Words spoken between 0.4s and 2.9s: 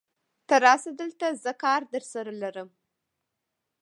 ته راشه دلته، زه کار درسره لرم.